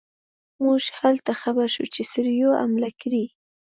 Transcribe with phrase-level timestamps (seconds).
[0.63, 3.25] موږ هلته خبر شو چې سړیو حمله کړې.